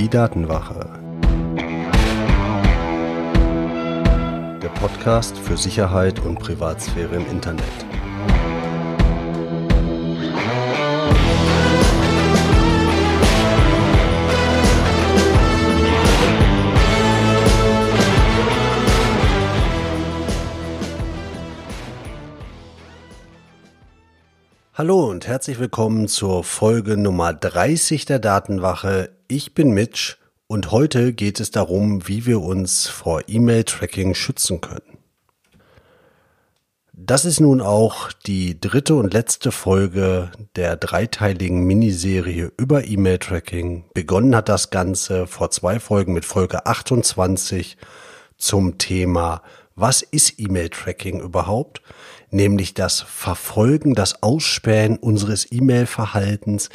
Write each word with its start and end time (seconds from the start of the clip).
Die 0.00 0.08
Datenwache. 0.08 0.88
Der 4.62 4.70
Podcast 4.70 5.36
für 5.36 5.58
Sicherheit 5.58 6.20
und 6.20 6.38
Privatsphäre 6.38 7.16
im 7.16 7.26
Internet. 7.26 7.66
Hallo 24.72 25.10
und 25.10 25.26
herzlich 25.26 25.58
willkommen 25.58 26.08
zur 26.08 26.42
Folge 26.42 26.96
Nummer 26.96 27.34
30 27.34 28.06
der 28.06 28.18
Datenwache. 28.18 29.19
Ich 29.32 29.54
bin 29.54 29.70
Mitch 29.70 30.16
und 30.48 30.72
heute 30.72 31.12
geht 31.12 31.38
es 31.38 31.52
darum, 31.52 32.08
wie 32.08 32.26
wir 32.26 32.40
uns 32.40 32.88
vor 32.88 33.22
E-Mail-Tracking 33.28 34.14
schützen 34.14 34.60
können. 34.60 34.98
Das 36.92 37.24
ist 37.24 37.38
nun 37.38 37.60
auch 37.60 38.10
die 38.10 38.60
dritte 38.60 38.96
und 38.96 39.14
letzte 39.14 39.52
Folge 39.52 40.32
der 40.56 40.76
dreiteiligen 40.76 41.62
Miniserie 41.62 42.50
über 42.56 42.84
E-Mail-Tracking. 42.84 43.84
Begonnen 43.94 44.34
hat 44.34 44.48
das 44.48 44.70
Ganze 44.70 45.28
vor 45.28 45.52
zwei 45.52 45.78
Folgen 45.78 46.12
mit 46.12 46.24
Folge 46.24 46.66
28 46.66 47.76
zum 48.36 48.78
Thema 48.78 49.42
Was 49.76 50.02
ist 50.02 50.40
E-Mail-Tracking 50.40 51.20
überhaupt? 51.20 51.82
nämlich 52.30 52.74
das 52.74 53.00
Verfolgen, 53.00 53.94
das 53.94 54.22
Ausspähen 54.22 54.96
unseres 54.96 55.50
E-Mail-Verhaltens, 55.50 56.70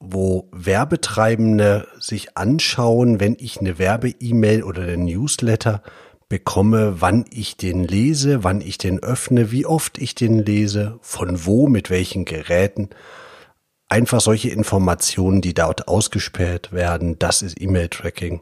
wo 0.00 0.48
Werbetreibende 0.50 1.86
sich 1.98 2.36
anschauen, 2.36 3.20
wenn 3.20 3.36
ich 3.38 3.60
eine 3.60 3.78
Werbe-E-Mail 3.78 4.62
oder 4.62 4.82
einen 4.82 5.04
Newsletter 5.04 5.82
bekomme, 6.30 7.02
wann 7.02 7.26
ich 7.30 7.58
den 7.58 7.84
lese, 7.84 8.42
wann 8.42 8.62
ich 8.62 8.78
den 8.78 9.02
öffne, 9.02 9.50
wie 9.50 9.66
oft 9.66 9.98
ich 9.98 10.14
den 10.14 10.38
lese, 10.38 10.98
von 11.02 11.44
wo, 11.44 11.66
mit 11.66 11.90
welchen 11.90 12.24
Geräten. 12.24 12.88
Einfach 13.88 14.20
solche 14.20 14.48
Informationen, 14.48 15.42
die 15.42 15.52
dort 15.52 15.88
ausgespäht 15.88 16.72
werden, 16.72 17.18
das 17.18 17.42
ist 17.42 17.60
E-Mail-Tracking. 17.60 18.40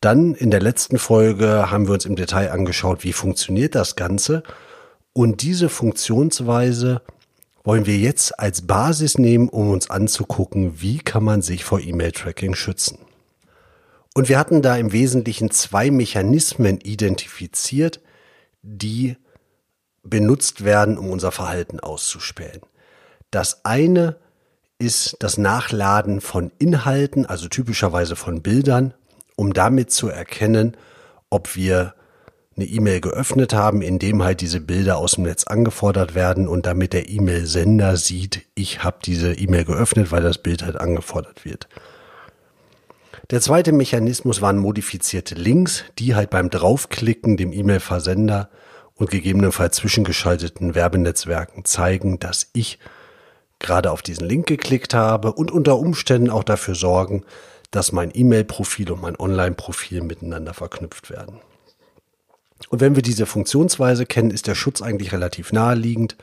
Dann 0.00 0.34
in 0.34 0.50
der 0.50 0.60
letzten 0.60 0.98
Folge 0.98 1.70
haben 1.70 1.86
wir 1.86 1.94
uns 1.94 2.04
im 2.04 2.16
Detail 2.16 2.50
angeschaut, 2.50 3.04
wie 3.04 3.12
funktioniert 3.12 3.74
das 3.74 3.94
Ganze. 3.94 4.42
Und 5.12 5.42
diese 5.42 5.68
Funktionsweise 5.68 7.02
wollen 7.66 7.84
wir 7.84 7.98
jetzt 7.98 8.40
als 8.40 8.62
Basis 8.62 9.18
nehmen, 9.18 9.50
um 9.50 9.70
uns 9.70 9.90
anzugucken, 9.90 10.80
wie 10.80 10.98
kann 10.98 11.22
man 11.22 11.42
sich 11.42 11.64
vor 11.64 11.80
E-Mail-Tracking 11.80 12.54
schützen. 12.54 12.98
Und 14.14 14.30
wir 14.30 14.38
hatten 14.38 14.62
da 14.62 14.76
im 14.76 14.92
Wesentlichen 14.92 15.50
zwei 15.50 15.90
Mechanismen 15.90 16.80
identifiziert, 16.80 18.00
die 18.62 19.16
benutzt 20.02 20.64
werden, 20.64 20.96
um 20.96 21.10
unser 21.10 21.32
Verhalten 21.32 21.80
auszuspähen. 21.80 22.62
Das 23.30 23.66
eine 23.66 24.16
ist 24.78 25.16
das 25.20 25.36
Nachladen 25.36 26.22
von 26.22 26.50
Inhalten, 26.58 27.26
also 27.26 27.48
typischerweise 27.48 28.16
von 28.16 28.40
Bildern 28.40 28.94
um 29.36 29.52
damit 29.52 29.92
zu 29.92 30.08
erkennen, 30.08 30.76
ob 31.30 31.54
wir 31.54 31.94
eine 32.56 32.66
E-Mail 32.66 33.00
geöffnet 33.00 33.52
haben, 33.52 33.82
in 33.82 33.98
dem 33.98 34.22
halt 34.22 34.40
diese 34.40 34.60
Bilder 34.60 34.96
aus 34.96 35.12
dem 35.12 35.24
Netz 35.24 35.44
angefordert 35.44 36.14
werden 36.14 36.48
und 36.48 36.64
damit 36.64 36.94
der 36.94 37.08
E-Mail-Sender 37.08 37.96
sieht, 37.96 38.42
ich 38.54 38.82
habe 38.82 38.98
diese 39.04 39.34
E-Mail 39.34 39.64
geöffnet, 39.64 40.10
weil 40.10 40.22
das 40.22 40.38
Bild 40.38 40.62
halt 40.62 40.80
angefordert 40.80 41.44
wird. 41.44 41.68
Der 43.30 43.40
zweite 43.40 43.72
Mechanismus 43.72 44.40
waren 44.40 44.58
modifizierte 44.58 45.34
Links, 45.34 45.84
die 45.98 46.14
halt 46.14 46.30
beim 46.30 46.48
Draufklicken 46.48 47.36
dem 47.36 47.52
E-Mail-Versender 47.52 48.48
und 48.94 49.10
gegebenenfalls 49.10 49.76
zwischengeschalteten 49.76 50.74
Werbenetzwerken 50.74 51.64
zeigen, 51.64 52.18
dass 52.18 52.48
ich 52.54 52.78
gerade 53.58 53.90
auf 53.90 54.00
diesen 54.00 54.26
Link 54.26 54.46
geklickt 54.46 54.94
habe 54.94 55.32
und 55.32 55.50
unter 55.50 55.76
Umständen 55.78 56.30
auch 56.30 56.44
dafür 56.44 56.74
sorgen, 56.74 57.24
dass 57.70 57.92
mein 57.92 58.10
E-Mail-Profil 58.14 58.92
und 58.92 59.02
mein 59.02 59.18
Online-Profil 59.18 60.02
miteinander 60.02 60.54
verknüpft 60.54 61.10
werden. 61.10 61.40
Und 62.68 62.80
wenn 62.80 62.96
wir 62.96 63.02
diese 63.02 63.26
Funktionsweise 63.26 64.06
kennen, 64.06 64.30
ist 64.30 64.46
der 64.46 64.54
Schutz 64.54 64.82
eigentlich 64.82 65.12
relativ 65.12 65.52
naheliegend. 65.52 66.16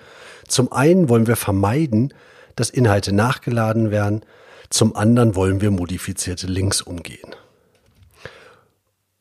Zum 0.47 0.71
einen 0.71 1.09
wollen 1.09 1.27
wir 1.27 1.35
vermeiden, 1.35 2.13
dass 2.55 2.69
Inhalte 2.69 3.13
nachgeladen 3.13 3.91
werden. 3.91 4.21
Zum 4.69 4.95
anderen 4.95 5.35
wollen 5.35 5.61
wir 5.61 5.71
modifizierte 5.71 6.47
Links 6.47 6.81
umgehen. 6.81 7.35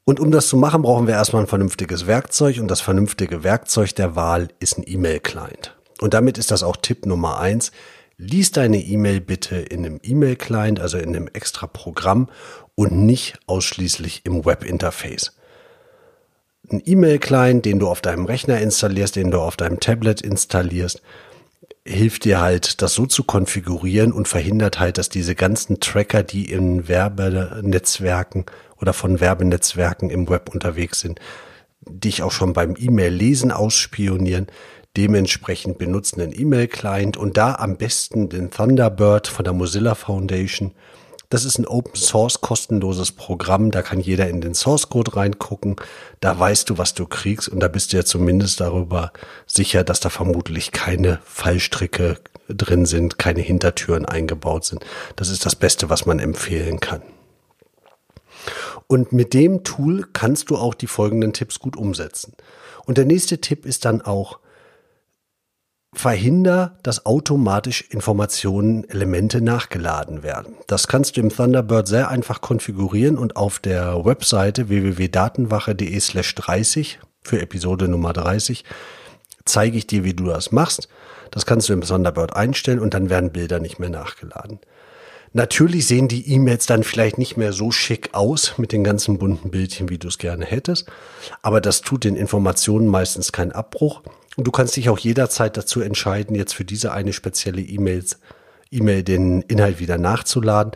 Und 0.05 0.19
um 0.19 0.33
das 0.33 0.49
zu 0.49 0.57
machen, 0.57 0.83
brauchen 0.83 1.07
wir 1.07 1.15
erstmal 1.15 1.43
ein 1.43 1.49
vernünftiges 1.49 2.07
Werkzeug 2.07 2.59
und 2.59 2.69
das 2.69 2.81
vernünftige 2.81 3.45
Werkzeug 3.45 3.95
der 3.95 4.17
Wahl 4.17 4.49
ist 4.59 4.79
ein 4.79 4.85
E-Mail-Client. 4.85 5.77
Und 6.01 6.15
damit 6.15 6.39
ist 6.39 6.51
das 6.51 6.65
auch 6.65 6.77
Tipp 6.77 7.07
Nummer 7.07 7.39
eins. 7.39 7.71
Lies 8.17 8.51
deine 8.51 8.83
E-Mail 8.83 9.21
bitte 9.21 9.57
in 9.57 9.87
einem 9.87 10.01
E-Mail-Client, 10.03 10.81
also 10.81 10.99
in 10.99 11.15
einem 11.15 11.29
extra 11.33 11.69
Programm 11.69 12.29
und 12.75 12.93
nicht 12.93 13.39
ausschließlich 13.47 14.23
im 14.25 14.45
Webinterface. 14.45 15.37
Ein 16.71 16.83
E-Mail-Client, 16.85 17.65
den 17.65 17.79
du 17.79 17.89
auf 17.89 18.01
deinem 18.01 18.25
Rechner 18.25 18.61
installierst, 18.61 19.17
den 19.17 19.31
du 19.31 19.41
auf 19.41 19.57
deinem 19.57 19.81
Tablet 19.81 20.21
installierst, 20.21 21.03
hilft 21.85 22.25
dir 22.25 22.41
halt, 22.41 22.81
das 22.83 22.95
so 22.95 23.07
zu 23.07 23.25
konfigurieren 23.25 24.13
und 24.13 24.29
verhindert 24.29 24.79
halt, 24.79 24.99
dass 24.99 25.09
diese 25.09 25.35
ganzen 25.35 25.81
Tracker, 25.81 26.23
die 26.23 26.51
in 26.51 26.87
Werbenetzwerken 26.87 28.47
oder 28.81 28.93
von 28.93 29.21
Werbenetzwerken 29.21 30.11
im 30.11 30.29
Web 30.29 30.51
unterwegs 30.55 31.01
sind, 31.01 31.21
dich 31.81 32.23
auch 32.23 32.31
schon 32.31 32.53
beim 32.53 32.77
E-Mail-Lesen 32.79 33.51
ausspionieren, 33.51 34.47
dementsprechend 34.97 35.79
benutzen 35.79 36.21
einen 36.21 36.39
E-Mail-Client 36.39 37.17
und 37.17 37.37
da 37.37 37.57
am 37.57 37.77
besten 37.77 38.29
den 38.29 38.51
Thunderbird 38.51 39.27
von 39.27 39.45
der 39.45 39.55
Mozilla 39.55 39.95
Foundation. 39.95 40.73
Das 41.33 41.47
ist 41.47 41.57
ein 41.57 41.67
Open 41.67 41.97
Source 41.97 42.43
kostenloses 42.43 43.11
Programm, 43.11 43.71
da 43.71 43.81
kann 43.81 44.01
jeder 44.01 44.29
in 44.29 44.43
den 44.43 44.53
Source 44.53 44.91
Code 44.91 45.17
reingucken, 45.17 45.77
da 46.21 46.39
weißt 46.39 46.69
du, 46.69 46.77
was 46.77 46.93
du 46.93 47.07
kriegst 47.07 47.49
und 47.49 47.61
da 47.61 47.69
bist 47.69 47.91
du 47.91 47.97
ja 47.97 48.05
zumindest 48.05 48.61
darüber 48.61 49.15
sicher, 49.47 49.83
dass 49.83 50.01
da 50.01 50.11
vermutlich 50.11 50.73
keine 50.73 51.21
Fallstricke 51.25 52.19
drin 52.49 52.85
sind, 52.85 53.19
keine 53.19 53.41
Hintertüren 53.41 54.05
eingebaut 54.05 54.67
sind. 54.67 54.85
Das 55.17 55.31
ist 55.31 55.47
das 55.47 55.57
Beste, 55.57 55.89
was 55.89 56.05
man 56.05 56.19
empfehlen 56.19 56.81
kann. 56.81 57.01
Und 58.87 59.15
mit 59.15 59.33
dem 59.33 59.65
Tool 59.65 60.07
kannst 60.13 60.51
du 60.51 60.59
auch 60.59 60.75
die 60.75 60.87
folgenden 60.87 61.33
Tipps 61.33 61.61
gut 61.61 61.79
umsetzen. 61.79 62.35
Und 62.85 62.99
der 62.99 63.07
nächste 63.07 63.41
Tipp 63.41 63.65
ist 63.65 63.87
dann 63.87 64.03
auch, 64.03 64.39
verhinder, 65.95 66.77
dass 66.83 67.05
automatisch 67.05 67.83
Informationen, 67.91 68.89
Elemente 68.89 69.43
nachgeladen 69.43 70.23
werden. 70.23 70.55
Das 70.67 70.89
kannst 70.89 71.17
du 71.17 71.21
im 71.21 71.29
Thunderbird 71.29 71.87
sehr 71.87 72.09
einfach 72.09 72.41
konfigurieren 72.41 73.19
und 73.19 73.37
auf 73.37 73.59
der 73.59 74.05
Webseite 74.05 74.69
www.datenwache.de 74.69 76.01
slash 76.01 76.35
30 76.35 76.99
für 77.23 77.41
Episode 77.41 77.89
Nummer 77.89 78.13
30 78.13 78.65
zeige 79.45 79.77
ich 79.77 79.87
dir, 79.87 80.05
wie 80.05 80.15
du 80.15 80.25
das 80.25 80.53
machst. 80.53 80.89
Das 81.31 81.47
kannst 81.47 81.69
du 81.69 81.73
im 81.73 81.83
Thunderbird 81.83 82.35
einstellen 82.35 82.79
und 82.79 82.95
dann 82.95 83.11
werden 83.11 83.33
Bilder 83.33 83.59
nicht 83.59 83.79
mehr 83.79 83.91
nachgeladen. 83.91 84.61
Natürlich 85.35 85.87
sehen 85.87 86.09
die 86.09 86.31
E-Mails 86.31 86.67
dann 86.67 86.85
vielleicht 86.85 87.17
nicht 87.17 87.39
mehr 87.39 87.55
so 87.55 87.71
schick 87.71 88.11
aus 88.13 88.59
mit 88.59 88.71
den 88.71 88.85
ganzen 88.85 89.19
bunten 89.19 89.51
Bildchen, 89.51 89.89
wie 89.89 89.97
du 89.97 90.09
es 90.09 90.19
gerne 90.19 90.45
hättest, 90.45 90.91
aber 91.41 91.63
das 91.63 91.81
tut 91.81 92.05
den 92.05 92.17
Informationen 92.17 92.87
meistens 92.87 93.33
keinen 93.33 93.53
Abbruch 93.53 94.03
und 94.37 94.47
du 94.47 94.51
kannst 94.51 94.77
dich 94.77 94.89
auch 94.89 94.99
jederzeit 94.99 95.57
dazu 95.57 95.81
entscheiden, 95.81 96.35
jetzt 96.37 96.55
für 96.55 96.65
diese 96.65 96.93
eine 96.93 97.13
spezielle 97.13 97.61
E-Mail 97.61 99.03
den 99.03 99.43
Inhalt 99.43 99.79
wieder 99.79 99.99
nachzuladen. 99.99 100.73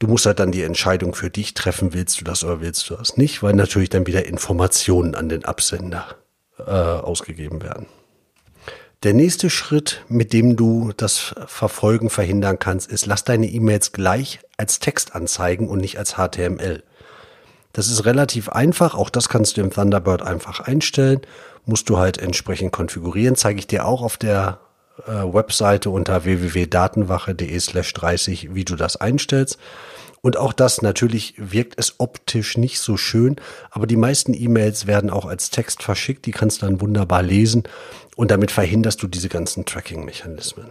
Du 0.00 0.06
musst 0.06 0.26
halt 0.26 0.40
dann 0.40 0.52
die 0.52 0.62
Entscheidung 0.62 1.14
für 1.14 1.30
dich 1.30 1.54
treffen, 1.54 1.92
willst 1.92 2.20
du 2.20 2.24
das 2.24 2.44
oder 2.44 2.60
willst 2.60 2.88
du 2.90 2.96
das 2.96 3.16
nicht, 3.16 3.42
weil 3.42 3.54
natürlich 3.54 3.90
dann 3.90 4.06
wieder 4.06 4.26
Informationen 4.26 5.14
an 5.14 5.28
den 5.28 5.44
Absender 5.44 6.16
äh, 6.58 6.70
ausgegeben 6.70 7.62
werden. 7.62 7.86
Der 9.04 9.14
nächste 9.14 9.48
Schritt, 9.48 10.04
mit 10.08 10.32
dem 10.32 10.56
du 10.56 10.92
das 10.96 11.34
Verfolgen 11.46 12.10
verhindern 12.10 12.58
kannst, 12.58 12.90
ist, 12.90 13.06
lass 13.06 13.22
deine 13.22 13.46
E-Mails 13.46 13.92
gleich 13.92 14.40
als 14.56 14.80
Text 14.80 15.14
anzeigen 15.14 15.68
und 15.68 15.78
nicht 15.78 15.98
als 15.98 16.14
HTML. 16.14 16.82
Das 17.72 17.88
ist 17.88 18.04
relativ 18.04 18.48
einfach, 18.48 18.96
auch 18.96 19.08
das 19.08 19.28
kannst 19.28 19.56
du 19.56 19.60
im 19.60 19.70
Thunderbird 19.70 20.22
einfach 20.22 20.58
einstellen 20.58 21.20
musst 21.68 21.88
du 21.88 21.98
halt 21.98 22.18
entsprechend 22.18 22.72
konfigurieren. 22.72 23.36
Zeige 23.36 23.58
ich 23.60 23.66
dir 23.66 23.86
auch 23.86 24.02
auf 24.02 24.16
der 24.16 24.60
äh, 25.06 25.10
Webseite 25.10 25.90
unter 25.90 26.24
www.datenwache.de 26.24 27.60
slash 27.60 27.92
30, 27.92 28.54
wie 28.54 28.64
du 28.64 28.74
das 28.74 28.96
einstellst. 28.96 29.58
Und 30.20 30.36
auch 30.36 30.52
das 30.52 30.82
natürlich 30.82 31.34
wirkt 31.36 31.74
es 31.78 31.94
optisch 31.98 32.56
nicht 32.56 32.80
so 32.80 32.96
schön, 32.96 33.36
aber 33.70 33.86
die 33.86 33.96
meisten 33.96 34.34
E-Mails 34.34 34.88
werden 34.88 35.10
auch 35.10 35.26
als 35.26 35.50
Text 35.50 35.82
verschickt, 35.84 36.26
die 36.26 36.32
kannst 36.32 36.60
du 36.60 36.66
dann 36.66 36.80
wunderbar 36.80 37.22
lesen 37.22 37.62
und 38.16 38.32
damit 38.32 38.50
verhinderst 38.50 39.00
du 39.00 39.06
diese 39.06 39.28
ganzen 39.28 39.64
Tracking-Mechanismen. 39.64 40.70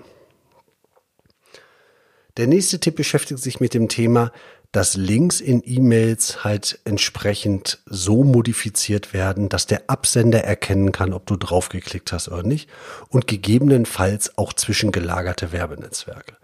Der 2.36 2.46
nächste 2.46 2.80
Tipp 2.80 2.98
beschäftigt 2.98 3.42
sich 3.42 3.60
mit 3.62 3.74
dem 3.74 3.88
Thema, 3.88 4.32
dass 4.72 4.96
Links 4.96 5.40
in 5.40 5.64
E-Mails 5.66 6.44
halt 6.44 6.80
entsprechend 6.86 7.80
so 7.86 8.24
modifiziert 8.24 9.14
werden, 9.14 9.50
dass 9.50 9.66
der 9.66 9.90
Absender 9.90 10.44
erkennen 10.44 10.92
kann, 10.92 11.14
ob 11.14 11.26
du 11.26 11.36
draufgeklickt 11.36 12.12
hast 12.12 12.28
oder 12.28 12.44
nicht 12.44 12.70
und 13.10 13.28
gegebenenfalls 13.28 14.38
auch 14.38 14.54
zwischengelagerte 14.54 15.52
Werbenetzwerke. 15.52 16.36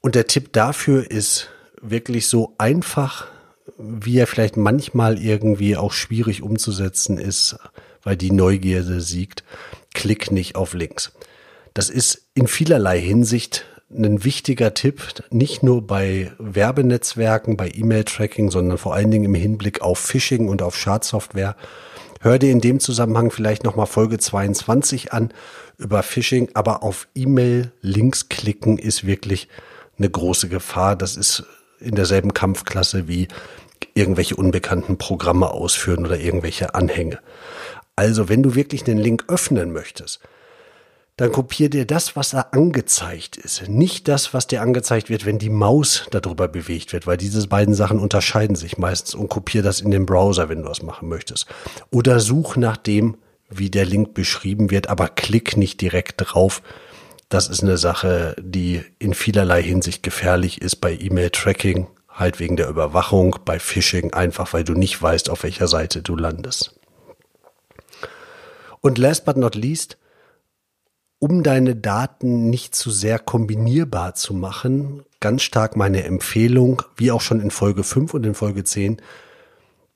Und 0.00 0.14
der 0.14 0.26
Tipp 0.26 0.52
dafür 0.52 1.10
ist 1.10 1.48
wirklich 1.80 2.28
so 2.28 2.54
einfach, 2.58 3.28
wie 3.78 4.18
er 4.18 4.26
vielleicht 4.26 4.56
manchmal 4.56 5.18
irgendwie 5.18 5.76
auch 5.76 5.92
schwierig 5.92 6.42
umzusetzen 6.42 7.18
ist, 7.18 7.56
weil 8.02 8.16
die 8.16 8.32
Neugierde 8.32 9.00
siegt. 9.00 9.44
Klick 9.94 10.30
nicht 10.30 10.56
auf 10.56 10.74
Links. 10.74 11.12
Das 11.74 11.88
ist 11.88 12.26
in 12.34 12.46
vielerlei 12.46 13.00
Hinsicht 13.00 13.64
ein 13.94 14.24
wichtiger 14.24 14.74
Tipp, 14.74 15.02
nicht 15.30 15.62
nur 15.62 15.86
bei 15.86 16.32
Werbenetzwerken, 16.38 17.56
bei 17.56 17.70
E-Mail-Tracking, 17.74 18.50
sondern 18.50 18.78
vor 18.78 18.94
allen 18.94 19.10
Dingen 19.10 19.24
im 19.24 19.34
Hinblick 19.34 19.82
auf 19.82 19.98
Phishing 19.98 20.48
und 20.48 20.62
auf 20.62 20.76
Schadsoftware. 20.76 21.56
Hör 22.20 22.38
dir 22.38 22.52
in 22.52 22.60
dem 22.60 22.80
Zusammenhang 22.80 23.30
vielleicht 23.30 23.64
nochmal 23.64 23.86
Folge 23.86 24.18
22 24.18 25.12
an 25.12 25.32
über 25.78 26.02
Phishing, 26.02 26.50
aber 26.54 26.82
auf 26.82 27.08
E-Mail-Links 27.14 28.28
klicken 28.28 28.78
ist 28.78 29.06
wirklich 29.06 29.48
eine 29.98 30.08
große 30.08 30.48
Gefahr. 30.48 30.96
Das 30.96 31.16
ist 31.16 31.44
in 31.80 31.94
derselben 31.94 32.32
Kampfklasse 32.32 33.08
wie 33.08 33.28
irgendwelche 33.94 34.36
unbekannten 34.36 34.98
Programme 34.98 35.50
ausführen 35.50 36.06
oder 36.06 36.18
irgendwelche 36.18 36.74
Anhänge. 36.74 37.18
Also, 37.96 38.28
wenn 38.28 38.42
du 38.42 38.54
wirklich 38.54 38.86
einen 38.86 38.98
Link 38.98 39.24
öffnen 39.28 39.72
möchtest, 39.72 40.20
dann 41.16 41.30
kopier 41.30 41.68
dir 41.68 41.86
das, 41.86 42.16
was 42.16 42.30
da 42.30 42.40
angezeigt 42.52 43.36
ist. 43.36 43.68
Nicht 43.68 44.08
das, 44.08 44.32
was 44.32 44.46
dir 44.46 44.62
angezeigt 44.62 45.10
wird, 45.10 45.26
wenn 45.26 45.38
die 45.38 45.50
Maus 45.50 46.06
darüber 46.10 46.48
bewegt 46.48 46.92
wird, 46.92 47.06
weil 47.06 47.18
diese 47.18 47.46
beiden 47.48 47.74
Sachen 47.74 47.98
unterscheiden 47.98 48.56
sich 48.56 48.78
meistens 48.78 49.14
und 49.14 49.28
kopier 49.28 49.62
das 49.62 49.80
in 49.80 49.90
den 49.90 50.06
Browser, 50.06 50.48
wenn 50.48 50.62
du 50.62 50.68
das 50.68 50.82
machen 50.82 51.08
möchtest. 51.08 51.46
Oder 51.90 52.18
such 52.18 52.56
nach 52.56 52.78
dem, 52.78 53.18
wie 53.50 53.68
der 53.68 53.84
Link 53.84 54.14
beschrieben 54.14 54.70
wird, 54.70 54.88
aber 54.88 55.08
klick 55.08 55.56
nicht 55.56 55.80
direkt 55.82 56.14
drauf. 56.16 56.62
Das 57.28 57.48
ist 57.48 57.62
eine 57.62 57.76
Sache, 57.76 58.34
die 58.40 58.82
in 58.98 59.12
vielerlei 59.12 59.62
Hinsicht 59.62 60.02
gefährlich 60.02 60.62
ist 60.62 60.76
bei 60.76 60.94
E-Mail-Tracking, 60.94 61.88
halt 62.08 62.40
wegen 62.40 62.56
der 62.56 62.68
Überwachung, 62.68 63.36
bei 63.44 63.58
Phishing, 63.58 64.14
einfach 64.14 64.52
weil 64.54 64.64
du 64.64 64.72
nicht 64.72 65.00
weißt, 65.00 65.28
auf 65.28 65.42
welcher 65.42 65.68
Seite 65.68 66.00
du 66.02 66.16
landest. 66.16 66.74
Und 68.80 68.98
last 68.98 69.24
but 69.26 69.36
not 69.36 69.54
least, 69.54 69.98
um 71.22 71.44
deine 71.44 71.76
Daten 71.76 72.50
nicht 72.50 72.74
zu 72.74 72.90
sehr 72.90 73.20
kombinierbar 73.20 74.16
zu 74.16 74.34
machen, 74.34 75.04
ganz 75.20 75.42
stark 75.42 75.76
meine 75.76 76.02
Empfehlung, 76.02 76.82
wie 76.96 77.12
auch 77.12 77.20
schon 77.20 77.40
in 77.40 77.52
Folge 77.52 77.84
5 77.84 78.12
und 78.14 78.26
in 78.26 78.34
Folge 78.34 78.64
10, 78.64 79.00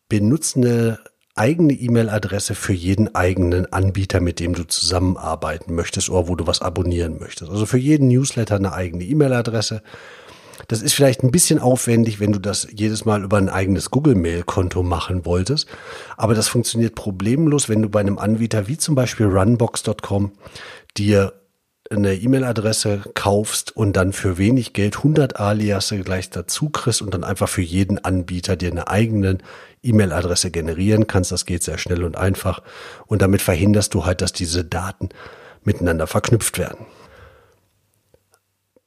benutze 0.09 0.61
eine 0.61 0.99
eigene 1.35 1.73
E-Mail-Adresse 1.73 2.55
für 2.55 2.75
jeden 2.75 3.13
eigenen 3.17 3.73
Anbieter, 3.73 4.21
mit 4.21 4.39
dem 4.39 4.55
du 4.55 4.63
zusammenarbeiten 4.69 5.75
möchtest 5.75 6.11
oder 6.11 6.29
wo 6.29 6.37
du 6.37 6.47
was 6.47 6.63
abonnieren 6.63 7.19
möchtest. 7.19 7.51
Also 7.51 7.67
für 7.67 7.79
jeden 7.79 8.07
Newsletter 8.07 8.55
eine 8.55 8.73
eigene 8.73 9.03
E-Mail-Adresse. 9.03 9.83
Das 10.69 10.83
ist 10.83 10.95
vielleicht 10.95 11.23
ein 11.23 11.31
bisschen 11.31 11.59
aufwendig, 11.59 12.21
wenn 12.21 12.33
du 12.33 12.39
das 12.39 12.67
jedes 12.71 13.05
Mal 13.05 13.25
über 13.25 13.37
ein 13.37 13.49
eigenes 13.49 13.91
Google-Mail-Konto 13.91 14.83
machen 14.83 15.25
wolltest. 15.25 15.69
Aber 16.17 16.35
das 16.35 16.49
funktioniert 16.49 16.95
problemlos, 16.95 17.69
wenn 17.69 17.83
du 17.83 17.89
bei 17.89 18.01
einem 18.01 18.19
Anbieter 18.19 18.69
wie 18.69 18.79
zum 18.79 18.95
Beispiel 18.95 19.27
runbox.com 19.27 20.33
dir 20.97 21.33
eine 21.91 22.15
E-Mail-Adresse 22.15 23.03
kaufst 23.15 23.77
und 23.77 23.97
dann 23.97 24.13
für 24.13 24.39
wenig 24.39 24.73
Geld 24.73 24.97
100 24.99 25.39
Aliasse 25.39 25.99
gleich 26.01 26.31
dazu 26.31 26.69
kriegst 26.71 27.01
und 27.03 27.15
dann 27.15 27.25
einfach 27.25 27.49
für 27.49 27.63
jeden 27.63 27.99
Anbieter 28.05 28.57
dir 28.57 28.71
eine 28.71 28.89
eigene 28.89 29.39
E-Mail-Adresse 29.83 30.51
generieren 30.51 31.07
kannst. 31.07 31.33
Das 31.33 31.47
geht 31.47 31.63
sehr 31.63 31.79
schnell 31.79 32.03
und 32.03 32.17
einfach. 32.17 32.63
Und 33.07 33.23
damit 33.23 33.43
verhinderst 33.43 33.95
du 33.95 34.05
halt, 34.05 34.21
dass 34.21 34.33
diese 34.33 34.65
Daten 34.65 35.11
miteinander 35.65 36.07
verknüpft 36.07 36.59
werden. 36.59 36.87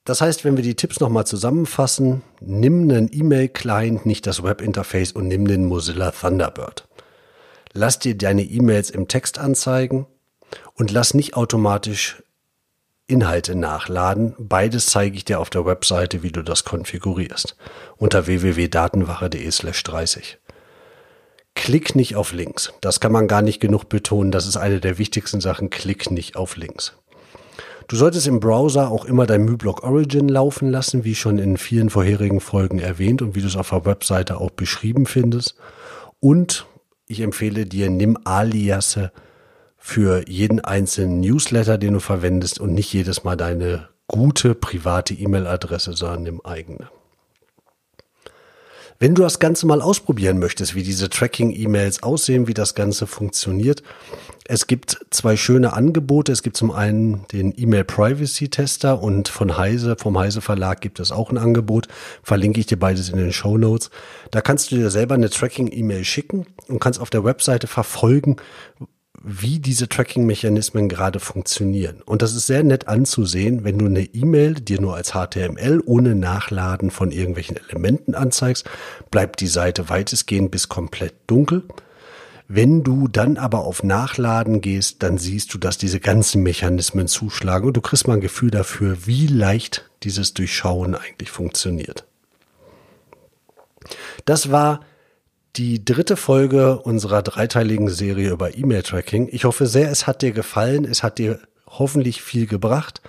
Das 0.09 0.21
heißt, 0.21 0.43
wenn 0.43 0.57
wir 0.57 0.63
die 0.63 0.73
Tipps 0.73 0.99
nochmal 0.99 1.27
zusammenfassen, 1.27 2.23
nimm 2.41 2.89
einen 2.89 3.11
E-Mail-Client, 3.13 4.07
nicht 4.07 4.25
das 4.25 4.41
Webinterface 4.41 5.11
und 5.11 5.27
nimm 5.27 5.47
den 5.47 5.67
Mozilla 5.67 6.09
Thunderbird. 6.09 6.87
Lass 7.73 7.99
dir 7.99 8.17
deine 8.17 8.41
E-Mails 8.41 8.89
im 8.89 9.07
Text 9.07 9.37
anzeigen 9.37 10.07
und 10.73 10.89
lass 10.89 11.13
nicht 11.13 11.35
automatisch 11.35 12.23
Inhalte 13.05 13.53
nachladen. 13.53 14.33
Beides 14.39 14.87
zeige 14.87 15.15
ich 15.15 15.25
dir 15.25 15.39
auf 15.39 15.51
der 15.51 15.67
Webseite, 15.67 16.23
wie 16.23 16.31
du 16.31 16.41
das 16.41 16.65
konfigurierst. 16.65 17.55
Unter 17.95 18.25
www.datenwache.de 18.25 19.51
slash 19.51 19.83
30. 19.83 20.39
Klick 21.53 21.93
nicht 21.93 22.15
auf 22.15 22.31
Links. 22.31 22.73
Das 22.81 22.99
kann 22.99 23.11
man 23.11 23.27
gar 23.27 23.43
nicht 23.43 23.59
genug 23.59 23.89
betonen. 23.89 24.31
Das 24.31 24.47
ist 24.47 24.57
eine 24.57 24.79
der 24.79 24.97
wichtigsten 24.97 25.39
Sachen. 25.39 25.69
Klick 25.69 26.09
nicht 26.09 26.35
auf 26.35 26.57
Links. 26.57 26.98
Du 27.89 27.95
solltest 27.95 28.27
im 28.27 28.39
Browser 28.39 28.91
auch 28.91 29.03
immer 29.03 29.25
dein 29.25 29.45
MyBlock 29.45 29.81
Origin 29.81 30.29
laufen 30.29 30.69
lassen, 30.69 31.05
wie 31.05 31.15
schon 31.15 31.39
in 31.39 31.57
vielen 31.57 31.89
vorherigen 31.89 32.39
Folgen 32.39 32.77
erwähnt 32.77 33.23
und 33.23 33.33
wie 33.33 33.41
du 33.41 33.47
es 33.47 33.55
auf 33.55 33.71
der 33.71 33.83
Webseite 33.83 34.39
auch 34.39 34.51
beschrieben 34.51 35.07
findest. 35.07 35.55
Und 36.19 36.67
ich 37.07 37.21
empfehle 37.21 37.65
dir, 37.65 37.89
nimm 37.89 38.15
Aliasse 38.25 39.11
für 39.75 40.29
jeden 40.29 40.59
einzelnen 40.59 41.19
Newsletter, 41.19 41.79
den 41.79 41.93
du 41.93 41.99
verwendest 41.99 42.59
und 42.59 42.73
nicht 42.73 42.93
jedes 42.93 43.23
Mal 43.23 43.35
deine 43.35 43.89
gute 44.07 44.53
private 44.53 45.15
E-Mail-Adresse, 45.15 45.93
sondern 45.93 46.21
nimm 46.21 46.41
eigene. 46.41 46.89
Wenn 49.01 49.15
du 49.15 49.21
das 49.21 49.39
Ganze 49.39 49.65
mal 49.65 49.81
ausprobieren 49.81 50.39
möchtest, 50.39 50.75
wie 50.75 50.83
diese 50.83 51.09
Tracking-E-Mails 51.09 52.03
aussehen, 52.03 52.49
wie 52.49 52.53
das 52.53 52.75
Ganze 52.75 53.07
funktioniert, 53.07 53.81
es 54.43 54.67
gibt 54.67 54.97
zwei 55.09 55.37
schöne 55.37 55.71
Angebote. 55.71 56.33
Es 56.33 56.43
gibt 56.43 56.57
zum 56.57 56.71
einen 56.71 57.25
den 57.31 57.53
E-Mail 57.55 57.85
Privacy 57.85 58.49
Tester 58.49 59.01
und 59.01 59.29
von 59.29 59.57
Heise, 59.57 59.95
vom 59.97 60.19
Heise 60.19 60.41
Verlag 60.41 60.81
gibt 60.81 60.99
es 60.99 61.13
auch 61.13 61.31
ein 61.31 61.37
Angebot. 61.37 61.87
Verlinke 62.23 62.59
ich 62.59 62.65
dir 62.65 62.77
beides 62.77 63.07
in 63.07 63.15
den 63.15 63.31
Show 63.31 63.57
Notes. 63.57 63.89
Da 64.31 64.41
kannst 64.41 64.69
du 64.69 64.75
dir 64.75 64.89
selber 64.89 65.15
eine 65.15 65.29
Tracking-E-Mail 65.29 66.03
schicken 66.03 66.45
und 66.67 66.79
kannst 66.79 66.99
auf 66.99 67.09
der 67.09 67.23
Webseite 67.23 67.67
verfolgen, 67.67 68.35
wie 69.23 69.59
diese 69.59 69.89
Tracking-Mechanismen 69.89 70.87
gerade 70.87 71.19
funktionieren. 71.19 72.01
Und 72.05 72.21
das 72.21 72.33
ist 72.33 72.47
sehr 72.47 72.63
nett 72.63 72.87
anzusehen, 72.87 73.63
wenn 73.63 73.77
du 73.77 73.85
eine 73.85 74.03
E-Mail 74.03 74.55
dir 74.55 74.79
nur 74.79 74.95
als 74.95 75.11
HTML 75.11 75.81
ohne 75.85 76.15
Nachladen 76.15 76.91
von 76.91 77.11
irgendwelchen 77.11 77.57
Elementen 77.57 78.15
anzeigst, 78.15 78.69
bleibt 79.11 79.41
die 79.41 79.47
Seite 79.47 79.89
weitestgehend 79.89 80.51
bis 80.51 80.69
komplett 80.69 81.13
dunkel. 81.27 81.63
Wenn 82.47 82.83
du 82.83 83.07
dann 83.07 83.37
aber 83.37 83.59
auf 83.59 83.83
Nachladen 83.83 84.61
gehst, 84.61 85.03
dann 85.03 85.17
siehst 85.17 85.53
du, 85.53 85.59
dass 85.59 85.77
diese 85.77 85.99
ganzen 85.99 86.41
Mechanismen 86.41 87.07
zuschlagen 87.07 87.67
und 87.67 87.77
du 87.77 87.81
kriegst 87.81 88.07
mal 88.07 88.15
ein 88.15 88.21
Gefühl 88.21 88.49
dafür, 88.49 89.05
wie 89.05 89.27
leicht 89.27 89.89
dieses 90.03 90.33
Durchschauen 90.33 90.95
eigentlich 90.95 91.29
funktioniert. 91.29 92.05
Das 94.25 94.51
war 94.51 94.81
die 95.59 95.83
dritte 95.83 96.15
Folge 96.15 96.79
unserer 96.79 97.21
dreiteiligen 97.21 97.89
Serie 97.89 98.29
über 98.29 98.57
E-Mail-Tracking. 98.57 99.27
Ich 99.29 99.43
hoffe 99.43 99.67
sehr, 99.67 99.91
es 99.91 100.07
hat 100.07 100.21
dir 100.21 100.31
gefallen. 100.31 100.85
Es 100.85 101.03
hat 101.03 101.17
dir 101.17 101.41
hoffentlich 101.67 102.21
viel 102.21 102.47
gebracht. 102.47 103.01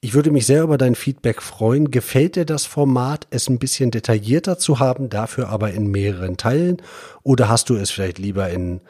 Ich 0.00 0.12
würde 0.12 0.32
mich 0.32 0.46
sehr 0.46 0.64
über 0.64 0.78
dein 0.78 0.96
Feedback 0.96 1.40
freuen. 1.40 1.92
Gefällt 1.92 2.34
dir 2.34 2.44
das 2.44 2.66
Format, 2.66 3.28
es 3.30 3.48
ein 3.48 3.60
bisschen 3.60 3.92
detaillierter 3.92 4.58
zu 4.58 4.80
haben, 4.80 5.10
dafür 5.10 5.48
aber 5.48 5.70
in 5.70 5.86
mehreren 5.92 6.36
Teilen? 6.36 6.82
Oder 7.22 7.48
hast 7.48 7.70
du 7.70 7.76
es 7.76 7.92
vielleicht 7.92 8.18
lieber 8.18 8.50
in 8.50 8.80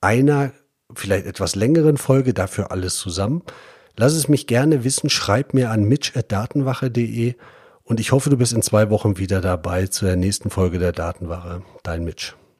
einer, 0.00 0.52
vielleicht 0.94 1.26
etwas 1.26 1.56
längeren 1.56 1.96
Folge, 1.96 2.34
dafür 2.34 2.70
alles 2.70 2.98
zusammen? 2.98 3.42
Lass 3.96 4.12
es 4.12 4.28
mich 4.28 4.46
gerne 4.46 4.84
wissen. 4.84 5.10
Schreib 5.10 5.54
mir 5.54 5.70
an 5.70 5.82
mitch.datenwache.de 5.82 7.34
und 7.88 8.00
ich 8.00 8.12
hoffe, 8.12 8.30
du 8.30 8.36
bist 8.36 8.52
in 8.52 8.62
zwei 8.62 8.90
Wochen 8.90 9.18
wieder 9.18 9.40
dabei 9.40 9.86
zu 9.86 10.04
der 10.04 10.16
nächsten 10.16 10.50
Folge 10.50 10.78
der 10.78 10.92
Datenwache. 10.92 11.62
Dein 11.82 12.04
Mitch. 12.04 12.34